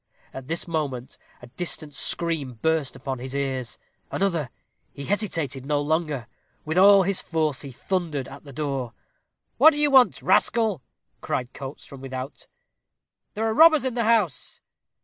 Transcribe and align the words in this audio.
At 0.33 0.47
this 0.47 0.67
moment 0.67 1.19
a 1.43 1.45
distant 1.45 1.93
scream 1.93 2.55
burst 2.63 2.95
upon 2.95 3.19
his 3.19 3.35
ears 3.35 3.77
another 4.09 4.49
he 4.91 5.05
hesitated 5.05 5.63
no 5.63 5.79
longer. 5.79 6.25
With 6.65 6.79
all 6.79 7.03
his 7.03 7.21
force 7.21 7.61
he 7.61 7.71
thundered 7.71 8.27
at 8.27 8.43
the 8.43 8.51
door. 8.51 8.93
"What 9.59 9.69
do 9.73 9.77
you 9.77 9.91
want, 9.91 10.23
rascal?" 10.23 10.81
cried 11.21 11.53
Coates, 11.53 11.85
from 11.85 12.01
without. 12.01 12.47
"There 13.35 13.45
are 13.45 13.53
robbers 13.53 13.85
in 13.85 13.93
the 13.93 14.05
house." 14.05 14.59